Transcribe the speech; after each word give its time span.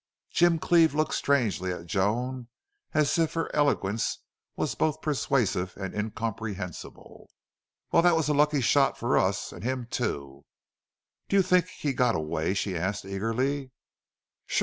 Jim 0.31 0.57
Cleve 0.57 0.95
looked 0.95 1.13
strangely 1.13 1.71
at 1.71 1.85
Joan, 1.85 2.47
as 2.91 3.19
if 3.19 3.35
her 3.35 3.55
eloquence 3.55 4.17
was 4.55 4.73
both 4.73 4.99
persuasive 4.99 5.77
and 5.77 5.93
incomprehensible. 5.93 7.29
"Well, 7.91 8.01
that 8.01 8.15
was 8.15 8.27
a 8.27 8.33
lucky 8.33 8.61
shot 8.61 8.97
for 8.97 9.15
us 9.15 9.51
and 9.51 9.63
him, 9.63 9.85
too." 9.91 10.43
"Do 11.29 11.35
you 11.35 11.43
think 11.43 11.67
he 11.67 11.93
got 11.93 12.15
away?" 12.15 12.55
she 12.55 12.75
asked, 12.75 13.05
eagerly. 13.05 13.69
"Sure. 14.47 14.59